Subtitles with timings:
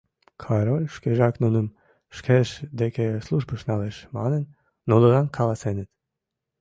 [0.43, 1.67] Король шкежак нуным
[2.17, 4.43] шкеж деке службыш налеш манын,
[4.89, 5.89] нунылан каласеныт.